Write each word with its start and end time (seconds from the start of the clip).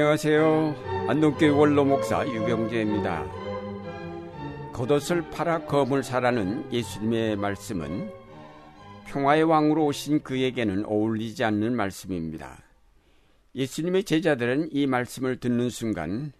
안녕하세요. 0.00 1.08
안동교회 1.08 1.50
원로 1.50 1.84
목사 1.84 2.26
유경재입니다. 2.26 3.22
겉옷을 4.72 5.28
팔아 5.28 5.66
검을 5.66 6.02
사라는 6.02 6.72
예수님의 6.72 7.36
말씀은 7.36 8.10
평화의 9.08 9.42
왕으로 9.42 9.84
오신 9.84 10.22
그에게는 10.22 10.86
어울리지 10.86 11.44
않는 11.44 11.76
말씀입니다. 11.76 12.62
예수님의 13.54 14.04
제자들은 14.04 14.70
이 14.72 14.86
말씀을 14.86 15.38
듣는 15.38 15.68
순간 15.68 16.32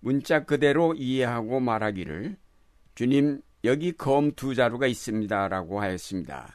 문자 0.00 0.46
그대로 0.46 0.94
이해하고 0.94 1.60
말하기를 1.60 2.38
주님 2.94 3.42
여기 3.64 3.92
검 3.92 4.32
두 4.34 4.54
자루가 4.54 4.86
있습니다라고 4.86 5.78
하였습니다. 5.78 6.54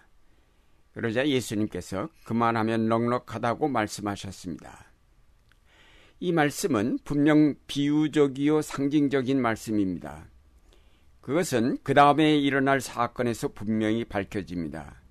그러자 0.94 1.28
예수님께서 1.28 2.10
그만하면 2.26 2.90
넉넉하다고 2.90 3.68
말씀하셨습니다. 3.68 4.88
이 6.20 6.32
말씀은 6.32 6.98
분명 7.04 7.54
비유적이요 7.68 8.64
상징적인 8.64 9.40
말씀입니다. 9.40 10.28
그것은 11.22 11.78
그 11.84 11.94
다음에 11.94 12.38
일어날 12.38 12.82
사건에서 12.82 13.50
분명히 13.50 14.04
밝혀집니다. 14.04 15.04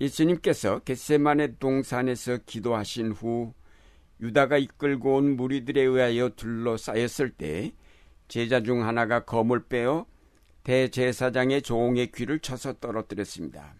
예수님께서 0.00 0.78
겟세만의 0.80 1.56
동산에서 1.58 2.38
기도하신 2.46 3.12
후 3.12 3.52
유다가 4.20 4.56
이끌고 4.56 5.16
온 5.16 5.36
무리들에 5.36 5.82
의하여 5.82 6.30
둘러싸였을 6.30 7.30
때 7.30 7.72
제자 8.28 8.62
중 8.62 8.86
하나가 8.86 9.24
검을 9.24 9.66
빼어 9.66 10.06
대제사장의 10.64 11.62
종의 11.62 12.12
귀를 12.12 12.38
쳐서 12.40 12.74
떨어뜨렸습니다. 12.74 13.74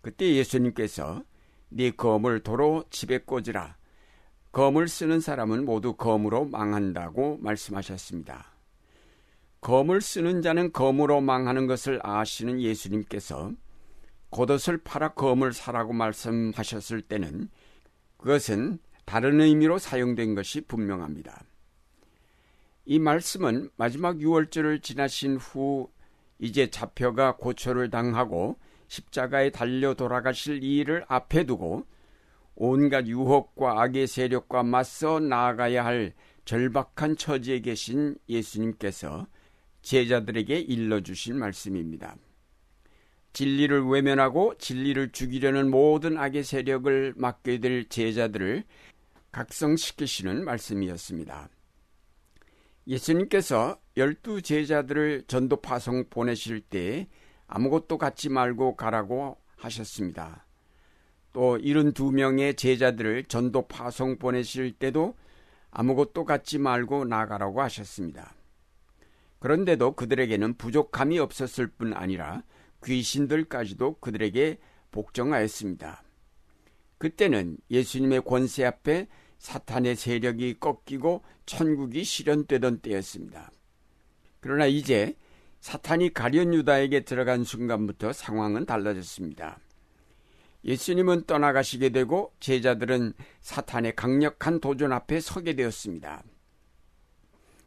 그때 0.00 0.34
예수님께서 0.34 1.22
네 1.68 1.90
검을 1.90 2.40
도로 2.40 2.84
집에 2.90 3.18
꽂으라. 3.18 3.76
검을 4.54 4.86
쓰는 4.86 5.18
사람은 5.18 5.64
모두 5.64 5.94
검으로 5.94 6.44
망한다고 6.44 7.38
말씀하셨습니다. 7.40 8.52
검을 9.60 10.00
쓰는 10.00 10.42
자는 10.42 10.70
검으로 10.70 11.20
망하는 11.20 11.66
것을 11.66 11.98
아시는 12.04 12.60
예수님께서 12.60 13.50
겉옷을 14.30 14.78
팔아 14.78 15.14
검을 15.14 15.52
사라고 15.52 15.92
말씀하셨을 15.92 17.02
때는 17.02 17.48
그것은 18.16 18.78
다른 19.04 19.40
의미로 19.40 19.78
사용된 19.78 20.36
것이 20.36 20.60
분명합니다. 20.60 21.42
이 22.84 23.00
말씀은 23.00 23.70
마지막 23.74 24.18
6월절을 24.18 24.84
지나신 24.84 25.36
후 25.36 25.90
이제 26.38 26.70
잡혀가 26.70 27.38
고초를 27.38 27.90
당하고 27.90 28.56
십자가에 28.86 29.50
달려 29.50 29.94
돌아가실 29.94 30.62
이 30.62 30.76
일을 30.76 31.04
앞에 31.08 31.44
두고 31.44 31.86
온갖 32.56 33.06
유혹과 33.06 33.82
악의 33.82 34.06
세력과 34.06 34.62
맞서 34.62 35.20
나아가야 35.20 35.84
할 35.84 36.14
절박한 36.44 37.16
처지에 37.16 37.60
계신 37.60 38.16
예수님께서 38.28 39.26
제자들에게 39.82 40.58
일러주신 40.58 41.38
말씀입니다. 41.38 42.16
진리를 43.32 43.86
외면하고 43.86 44.56
진리를 44.58 45.10
죽이려는 45.10 45.70
모든 45.70 46.16
악의 46.16 46.44
세력을 46.44 47.14
맡게 47.16 47.58
될 47.58 47.88
제자들을 47.88 48.64
각성시키시는 49.32 50.44
말씀이었습니다. 50.44 51.48
예수님께서 52.86 53.80
열두 53.96 54.42
제자들을 54.42 55.24
전도 55.26 55.56
파송 55.56 56.04
보내실 56.08 56.60
때 56.60 57.08
아무것도 57.46 57.98
갖지 57.98 58.28
말고 58.28 58.76
가라고 58.76 59.38
하셨습니다. 59.56 60.46
또 61.34 61.58
이른 61.58 61.92
두 61.92 62.12
명의 62.12 62.54
제자들을 62.54 63.24
전도 63.24 63.66
파송 63.66 64.18
보내실 64.18 64.72
때도 64.72 65.16
아무것도 65.72 66.24
갖지 66.24 66.58
말고 66.58 67.06
나가라고 67.06 67.60
하셨습니다. 67.60 68.34
그런데도 69.40 69.96
그들에게는 69.96 70.54
부족함이 70.54 71.18
없었을 71.18 71.66
뿐 71.66 71.92
아니라 71.92 72.44
귀신들까지도 72.84 73.96
그들에게 73.98 74.58
복종하였습니다. 74.92 76.04
그때는 76.98 77.58
예수님의 77.68 78.22
권세 78.22 78.64
앞에 78.64 79.08
사탄의 79.38 79.96
세력이 79.96 80.60
꺾이고 80.60 81.24
천국이 81.46 82.04
실현되던 82.04 82.78
때였습니다. 82.78 83.50
그러나 84.38 84.66
이제 84.66 85.16
사탄이 85.60 86.14
가련 86.14 86.54
유다에게 86.54 87.00
들어간 87.00 87.42
순간부터 87.42 88.12
상황은 88.12 88.66
달라졌습니다. 88.66 89.58
예수님은 90.64 91.24
떠나가시게 91.26 91.90
되고 91.90 92.32
제자들은 92.40 93.12
사탄의 93.40 93.96
강력한 93.96 94.60
도전 94.60 94.92
앞에 94.92 95.20
서게 95.20 95.54
되었습니다. 95.54 96.22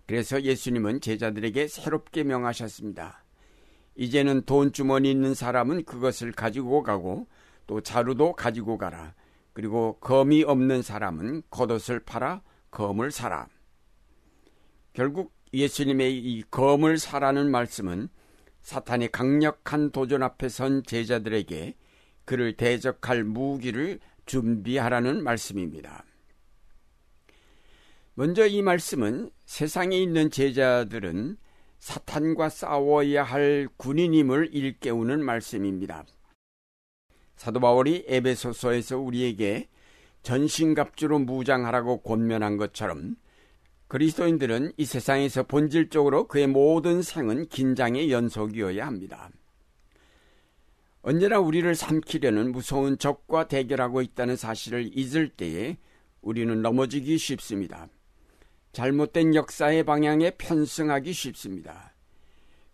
그래서 0.08 0.42
예수님은 0.42 1.02
제자들에게 1.02 1.68
새롭게 1.68 2.24
명하셨습니다. 2.24 3.24
이제는 3.96 4.44
돈 4.44 4.72
주머니 4.72 5.12
있는 5.12 5.34
사람은 5.34 5.84
그것을 5.84 6.32
가지고 6.32 6.82
가고 6.84 7.28
또 7.68 7.82
자루도 7.82 8.34
가지고 8.34 8.78
가라. 8.78 9.14
그리고 9.54 9.98
검이 10.00 10.44
없는 10.44 10.82
사람은 10.82 11.44
겉옷을 11.50 12.00
팔아 12.02 12.42
검을 12.72 13.12
사라. 13.12 13.48
결국 14.94 15.34
예수님의 15.54 16.18
이 16.18 16.44
검을 16.50 16.98
사라는 16.98 17.52
말씀은 17.52 18.10
사탄의 18.62 19.12
강력한 19.12 19.92
도전 19.92 20.24
앞에 20.24 20.50
선 20.50 20.84
제자들에게 20.84 21.76
그를 22.28 22.58
대적할 22.58 23.24
무기를 23.24 24.00
준비하라는 24.26 25.24
말씀입니다. 25.24 26.04
먼저 28.16 28.46
이 28.46 28.62
말씀은 28.62 29.32
세상에 29.46 29.98
있는 29.98 30.30
제자들은 30.30 31.38
사탄과 31.80 32.50
싸워야 32.50 33.24
할 33.24 33.70
군인임을 33.78 34.50
일깨우는 34.52 35.24
말씀입니다. 35.24 36.06
사도 37.38 37.62
바울이 37.62 38.04
에베소서에서 38.08 38.98
우리에게 39.00 39.70
전신갑주로 40.24 41.20
무장하라고 41.20 42.02
권면한 42.02 42.58
것처럼 42.58 43.16
그리스도인들은 43.88 44.74
이 44.76 44.84
세상에서 44.84 45.44
본질적으로 45.44 46.28
그의 46.28 46.48
모든 46.48 47.02
생은 47.02 47.48
긴장의 47.48 48.12
연속이어야 48.12 48.86
합니다. 48.86 49.30
언제나 51.10 51.40
우리를 51.40 51.74
삼키려는 51.74 52.52
무서운 52.52 52.98
적과 52.98 53.48
대결하고 53.48 54.02
있다는 54.02 54.36
사실을 54.36 54.92
잊을 54.94 55.30
때에 55.30 55.78
우리는 56.20 56.62
넘어지기 56.62 57.18
쉽습니다. 57.18 57.88
잘못된 58.74 59.34
역사의 59.34 59.86
방향에 59.86 60.32
편승하기 60.32 61.14
쉽습니다. 61.14 61.94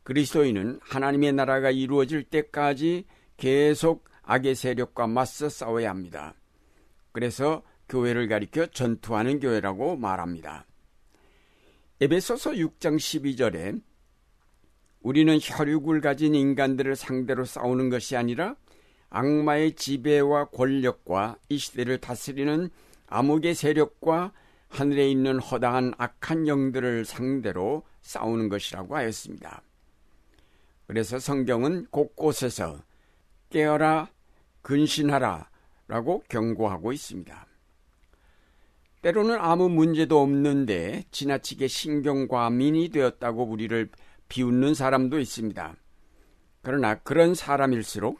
그리스도인은 0.01 0.79
하나님의 0.81 1.33
나라가 1.33 1.69
이루어질 1.69 2.23
때까지 2.23 3.05
계속 3.37 4.09
악의 4.23 4.55
세력과 4.55 5.05
맞서 5.05 5.47
싸워야 5.47 5.91
합니다. 5.91 6.33
그래서 7.11 7.61
교회를 7.87 8.27
가리켜 8.29 8.65
전투하는 8.65 9.41
교회라고 9.41 9.95
말합니다. 9.95 10.65
에베소서 12.01 12.53
6장 12.53 12.95
12절에 12.95 13.79
우리는 15.03 15.37
혈육을 15.41 15.99
가진 15.99 16.33
인간들을 16.33 16.95
상대로 16.95 17.43
싸우는 17.43 17.89
것이 17.89 18.15
아니라 18.15 18.55
악마의 19.09 19.75
지배와 19.75 20.45
권력과 20.45 21.37
이 21.49 21.57
시대를 21.57 21.99
다스리는 21.99 22.69
암흑의 23.07 23.53
세력과 23.53 24.31
하늘에 24.69 25.11
있는 25.11 25.39
허다한 25.39 25.93
악한 25.97 26.47
영들을 26.47 27.05
상대로 27.05 27.83
싸우는 28.01 28.49
것이라고 28.49 28.95
하였습니다. 28.95 29.61
그래서 30.87 31.19
성경은 31.19 31.87
곳곳에서 31.91 32.79
깨어라, 33.49 34.09
근신하라 34.61 35.49
라고 35.87 36.23
경고하고 36.29 36.91
있습니다. 36.93 37.45
때로는 39.01 39.37
아무 39.39 39.67
문제도 39.67 40.21
없는데 40.21 41.03
지나치게 41.11 41.67
신경과민이 41.67 42.89
되었다고 42.89 43.43
우리를 43.43 43.89
비웃는 44.33 44.73
사람도 44.73 45.19
있습니다. 45.19 45.75
그러나 46.63 46.95
그런 46.95 47.35
사람일수록 47.35 48.19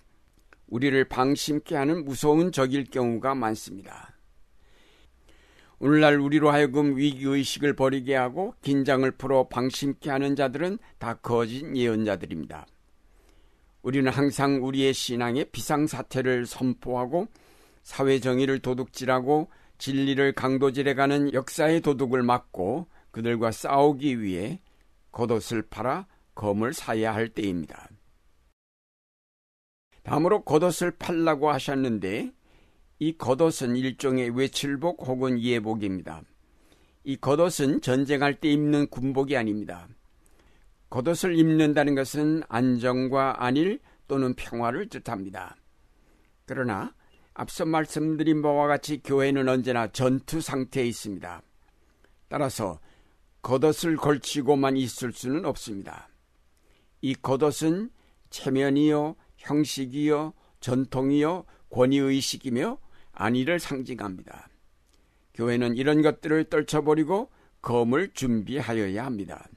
우리를 0.68 1.04
방심케 1.06 1.76
하는 1.76 2.06
무서운 2.06 2.52
적일 2.52 2.84
경우가 2.84 3.34
많습니다. 3.34 4.16
오늘날 5.80 6.20
우리로 6.20 6.52
하여금 6.52 6.98
위기의식을 6.98 7.76
버리게 7.76 8.14
하고 8.14 8.54
긴장을 8.62 9.10
풀어 9.10 9.48
방심케 9.48 10.12
하는 10.12 10.36
자들은 10.36 10.78
다 11.00 11.16
거짓 11.16 11.66
예언자들입니다. 11.76 12.68
우리는 13.82 14.12
항상 14.12 14.64
우리의 14.64 14.94
신앙의 14.94 15.46
비상사태를 15.46 16.46
선포하고 16.46 17.28
사회정의를 17.82 18.60
도둑질하고 18.60 19.50
진리를 19.80 20.34
강도질해가는 20.34 21.34
역사의 21.34 21.82
도둑을 21.82 22.22
막고 22.22 22.86
그들과 23.10 23.50
싸우기 23.50 24.22
위해 24.22 24.60
겉옷을 25.14 25.62
팔아 25.70 26.08
검을 26.36 26.74
사야 26.74 27.14
할 27.14 27.30
때입니다. 27.30 27.88
다음으로 30.04 30.44
겉옷을 30.44 30.92
팔라고 30.98 31.50
하셨는데 31.50 32.34
이 33.00 33.18
겉옷은 33.18 33.78
일종의 33.78 34.32
외출복 34.32 35.08
혹은 35.08 35.40
예복입니다. 35.40 36.24
이 37.06 37.16
겉옷은 37.18 37.82
전쟁할 37.82 38.40
때 38.40 38.50
입는 38.52 38.88
군복이 38.90 39.38
아닙니다. 39.38 39.88
겉옷을 40.90 41.38
입는다는 41.38 41.96
것은 41.96 42.44
안정과 42.50 43.44
안일 43.44 43.80
또는 44.08 44.34
평화를 44.36 44.90
뜻합니다. 44.90 45.56
그러나 46.46 46.94
앞서 47.34 47.66
말씀드린 47.66 48.42
바와 48.42 48.68
같이 48.68 49.02
교회는 49.02 49.50
언제나 49.50 49.88
전투 49.88 50.40
상태에 50.40 50.86
있습니다. 50.86 51.42
따라서 52.28 52.80
겉옷을 53.44 53.98
걸치고만 53.98 54.78
있을 54.78 55.12
수는 55.12 55.46
없습니다. 55.46 56.10
이 57.02 57.14
겉옷은 57.14 57.90
체면이요, 58.30 59.16
형식이요, 59.38 60.34
전통이요, 60.62 61.46
권위의식이며 61.70 62.78
안위를 63.12 63.60
상징합니다. 63.60 64.48
교회는 65.34 65.76
이런 65.76 66.02
것들을 66.02 66.46
떨쳐버리고 66.46 67.30
검을 67.62 68.14
준비하여야 68.14 69.06
합니다. 69.06 69.48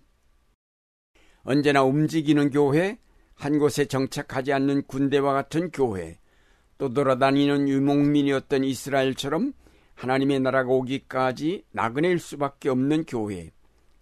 언제나 1.44 1.84
움직이는 1.84 2.50
교회, 2.50 2.98
한 3.34 3.58
곳에 3.58 3.84
정착하지 3.84 4.52
않는 4.52 4.82
군대와 4.88 5.32
같은 5.32 5.70
교회, 5.70 6.18
또 6.76 6.92
돌아다니는 6.92 7.68
유목민이었던 7.68 8.64
이스라엘처럼 8.64 9.52
하나님의 9.94 10.40
나라가 10.40 10.70
오기까지 10.70 11.64
나그네일 11.70 12.18
수밖에 12.18 12.68
없는 12.68 13.04
교회. 13.04 13.52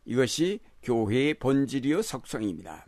이것이 0.05 0.61
교회의 0.83 1.35
본질이요 1.35 2.03
석성입니다. 2.03 2.87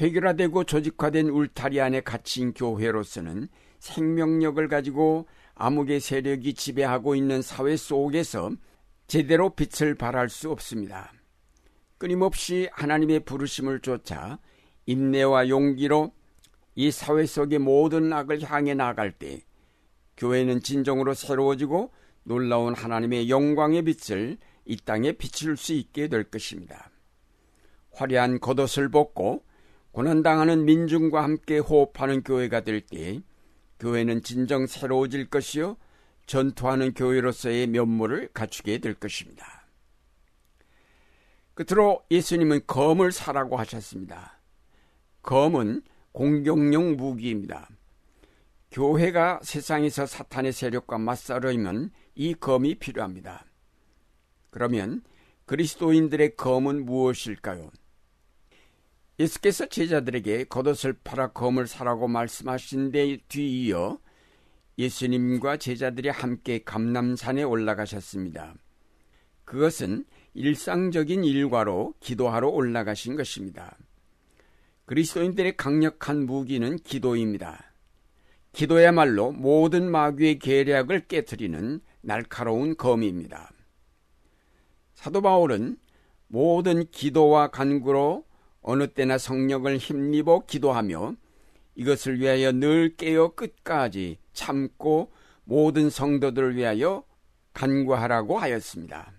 회결화되고 0.00 0.64
조직화된 0.64 1.28
울타리 1.28 1.80
안에 1.80 2.02
갇힌 2.02 2.54
교회로서는 2.54 3.48
생명력을 3.80 4.66
가지고 4.68 5.26
암흑의 5.54 6.00
세력이 6.00 6.54
지배하고 6.54 7.14
있는 7.14 7.42
사회 7.42 7.76
속에서 7.76 8.50
제대로 9.08 9.50
빛을 9.50 9.94
발할 9.94 10.28
수 10.28 10.50
없습니다. 10.50 11.12
끊임없이 11.96 12.68
하나님의 12.72 13.20
부르심을 13.20 13.80
쫓아 13.80 14.38
인내와 14.86 15.48
용기로 15.48 16.12
이 16.76 16.92
사회 16.92 17.26
속의 17.26 17.58
모든 17.58 18.12
악을 18.12 18.42
향해 18.42 18.74
나갈 18.74 19.10
때 19.10 19.42
교회는 20.16 20.60
진정으로 20.62 21.14
새로워지고 21.14 21.92
놀라운 22.22 22.74
하나님의 22.74 23.30
영광의 23.30 23.82
빛을 23.82 24.38
이 24.68 24.76
땅에 24.76 25.12
비출 25.12 25.56
수 25.56 25.72
있게 25.72 26.06
될 26.08 26.24
것입니다. 26.24 26.90
화려한 27.92 28.38
겉옷을 28.38 28.90
벗고 28.90 29.44
고난당하는 29.90 30.64
민중과 30.64 31.24
함께 31.24 31.58
호흡하는 31.58 32.22
교회가 32.22 32.60
될 32.60 32.82
때 32.82 33.20
교회는 33.80 34.22
진정 34.22 34.66
새로워질 34.66 35.30
것이요 35.30 35.76
전투하는 36.26 36.92
교회로서의 36.94 37.66
면모를 37.68 38.28
갖추게 38.34 38.78
될 38.78 38.94
것입니다. 38.94 39.66
끝으로 41.54 42.04
예수님은 42.10 42.60
검을 42.66 43.10
사라고 43.10 43.56
하셨습니다. 43.56 44.38
검은 45.22 45.82
공격용 46.12 46.96
무기입니다. 46.96 47.68
교회가 48.70 49.40
세상에서 49.42 50.06
사탄의 50.06 50.52
세력과 50.52 50.98
맞서려면 50.98 51.90
이 52.14 52.34
검이 52.34 52.76
필요합니다. 52.76 53.47
그러면 54.50 55.02
그리스도인들의 55.46 56.36
검은 56.36 56.84
무엇일까요? 56.84 57.70
예수께서 59.18 59.66
제자들에게 59.66 60.44
겉옷을 60.44 60.94
팔아 61.02 61.32
검을 61.32 61.66
사라고 61.66 62.06
말씀하신 62.06 62.92
데 62.92 63.18
뒤이어 63.28 63.98
예수님과 64.78 65.56
제자들이 65.56 66.08
함께 66.08 66.62
감남산에 66.64 67.42
올라가셨습니다. 67.42 68.54
그것은 69.44 70.04
일상적인 70.34 71.24
일과로 71.24 71.94
기도하러 71.98 72.48
올라가신 72.48 73.16
것입니다. 73.16 73.76
그리스도인들의 74.84 75.56
강력한 75.56 76.26
무기는 76.26 76.76
기도입니다. 76.76 77.72
기도야말로 78.52 79.32
모든 79.32 79.90
마귀의 79.90 80.38
계략을 80.38 81.08
깨뜨리는 81.08 81.80
날카로운 82.02 82.76
검입니다. 82.76 83.50
사도 84.98 85.22
바울은 85.22 85.76
모든 86.26 86.90
기도와 86.90 87.52
간구로 87.52 88.24
어느 88.62 88.88
때나 88.88 89.16
성령을 89.16 89.78
힘입어 89.78 90.40
기도하며 90.44 91.14
이것을 91.76 92.18
위하여 92.18 92.50
늘 92.50 92.96
깨어 92.96 93.36
끝까지 93.36 94.18
참고 94.32 95.12
모든 95.44 95.88
성도들을 95.88 96.56
위하여 96.56 97.04
간구하라고 97.52 98.40
하였습니다. 98.40 99.12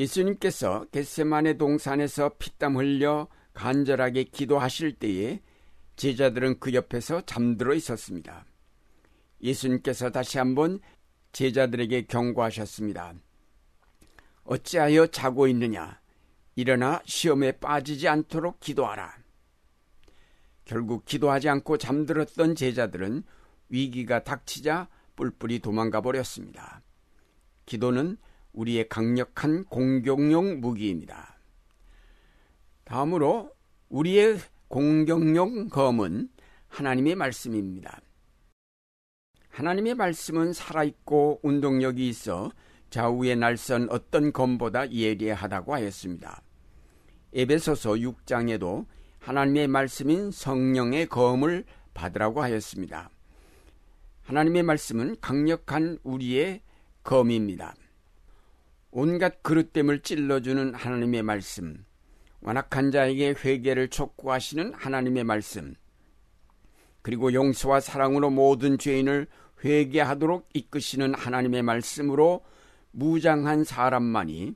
예수님께서 0.00 0.86
겟세만의 0.90 1.56
동산에서 1.56 2.32
피땀 2.40 2.76
흘려 2.76 3.28
간절하게 3.52 4.24
기도하실 4.24 4.94
때에 4.94 5.40
제자들은 5.94 6.58
그 6.58 6.74
옆에서 6.74 7.20
잠들어 7.26 7.74
있었습니다. 7.74 8.44
예수님께서 9.40 10.10
다시 10.10 10.38
한번 10.38 10.80
제자들에게 11.30 12.06
경고하셨습니다. 12.06 13.14
어찌하여 14.44 15.08
자고 15.08 15.46
있느냐? 15.48 16.00
일어나 16.56 17.02
시험에 17.04 17.52
빠지지 17.52 18.08
않도록 18.08 18.60
기도하라. 18.60 19.16
결국 20.64 21.04
기도하지 21.04 21.48
않고 21.48 21.78
잠들었던 21.78 22.54
제자들은 22.54 23.24
위기가 23.68 24.22
닥치자 24.22 24.88
뿔뿔이 25.16 25.58
도망가 25.60 26.00
버렸습니다. 26.00 26.82
기도는 27.66 28.16
우리의 28.52 28.88
강력한 28.88 29.64
공격용 29.64 30.60
무기입니다. 30.60 31.36
다음으로 32.84 33.52
우리의 33.88 34.38
공격용 34.68 35.68
검은 35.68 36.28
하나님의 36.68 37.14
말씀입니다. 37.14 38.00
하나님의 39.48 39.94
말씀은 39.94 40.52
살아있고 40.52 41.40
운동력이 41.42 42.08
있어 42.08 42.50
좌우에 42.94 43.34
날선 43.34 43.88
어떤 43.90 44.32
검보다 44.32 44.88
예리하다고 44.88 45.74
하였습니다. 45.74 46.40
에베소서 47.32 47.94
6장에도 47.94 48.86
하나님의 49.18 49.66
말씀인 49.66 50.30
성령의 50.30 51.08
검을 51.08 51.64
받으라고 51.92 52.40
하였습니다. 52.40 53.10
하나님의 54.22 54.62
말씀은 54.62 55.16
강력한 55.20 55.98
우리의 56.04 56.62
검입니다. 57.02 57.74
온갖 58.92 59.42
그릇됨을 59.42 60.02
찔러주는 60.02 60.74
하나님의 60.74 61.24
말씀, 61.24 61.84
완악한 62.42 62.92
자에게 62.92 63.34
회개를 63.44 63.88
촉구하시는 63.88 64.72
하나님의 64.72 65.24
말씀, 65.24 65.74
그리고 67.02 67.32
용서와 67.32 67.80
사랑으로 67.80 68.30
모든 68.30 68.78
죄인을 68.78 69.26
회개하도록 69.64 70.48
이끄시는 70.54 71.14
하나님의 71.14 71.62
말씀으로 71.62 72.44
무장한 72.94 73.64
사람만이 73.64 74.54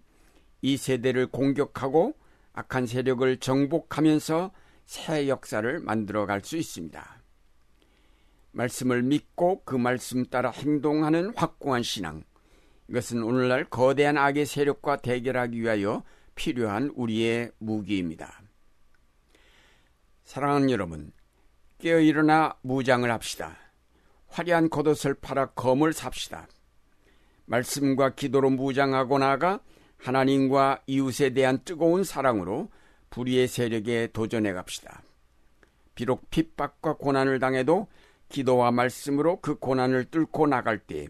이 0.62 0.76
세대를 0.76 1.26
공격하고 1.28 2.14
악한 2.52 2.86
세력을 2.86 3.36
정복하면서 3.38 4.52
새 4.84 5.28
역사를 5.28 5.78
만들어 5.80 6.24
갈 6.26 6.42
수 6.42 6.56
있습니다. 6.56 7.22
말씀을 8.52 9.02
믿고 9.02 9.62
그 9.64 9.76
말씀 9.76 10.24
따라 10.24 10.50
행동하는 10.50 11.32
확고한 11.36 11.82
신앙. 11.82 12.24
이것은 12.88 13.22
오늘날 13.22 13.64
거대한 13.64 14.16
악의 14.16 14.46
세력과 14.46 14.96
대결하기 14.96 15.60
위하여 15.60 16.02
필요한 16.34 16.90
우리의 16.94 17.52
무기입니다. 17.58 18.40
사랑하는 20.24 20.70
여러분, 20.70 21.12
깨어 21.78 22.00
일어나 22.00 22.56
무장을 22.62 23.08
합시다. 23.10 23.56
화려한 24.28 24.70
겉옷을 24.70 25.14
팔아 25.14 25.50
검을 25.50 25.92
삽시다. 25.92 26.48
말씀과 27.48 28.10
기도로 28.10 28.50
무장하고 28.50 29.18
나가 29.18 29.60
하나님과 29.96 30.82
이웃에 30.86 31.30
대한 31.30 31.58
뜨거운 31.64 32.04
사랑으로 32.04 32.70
불의의 33.10 33.48
세력에 33.48 34.10
도전해 34.12 34.52
갑시다. 34.52 35.02
비록 35.94 36.30
핍박과 36.30 36.94
고난을 36.94 37.40
당해도 37.40 37.88
기도와 38.28 38.70
말씀으로 38.70 39.40
그 39.40 39.56
고난을 39.56 40.06
뚫고 40.06 40.46
나갈 40.46 40.78
때 40.78 41.08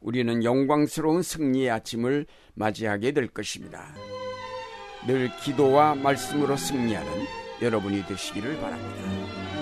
우리는 0.00 0.42
영광스러운 0.42 1.22
승리의 1.22 1.70
아침을 1.70 2.26
맞이하게 2.54 3.12
될 3.12 3.28
것입니다. 3.28 3.94
늘 5.06 5.30
기도와 5.36 5.94
말씀으로 5.96 6.56
승리하는 6.56 7.10
여러분이 7.60 8.06
되시기를 8.06 8.60
바랍니다. 8.60 9.61